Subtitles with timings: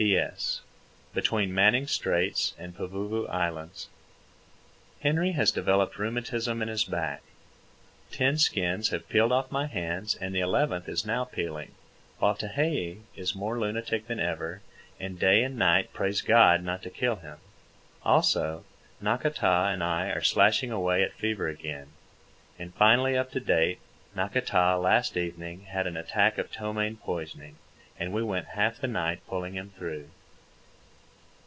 [0.03, 0.61] P.S.
[1.13, 3.87] Between Manning Straits and Pavuvu Islands.
[5.01, 7.21] Henry has developed rheumatism in his back,
[8.11, 11.75] ten skins have peeled off my hands and the eleventh is now peeling,
[12.17, 14.61] while Tehei is more lunatic than ever
[14.99, 17.37] and day and night prays God not to kill him.
[18.01, 18.65] Also,
[19.03, 21.89] Nakata and I are slashing away at fever again.
[22.57, 23.77] And finally up to date,
[24.15, 27.57] Nakata last evening had an attack of ptomaine poisoning,
[27.99, 30.09] and we spent half the night pulling him through.